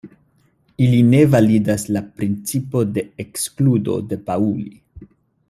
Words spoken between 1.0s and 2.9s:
ne validas la principo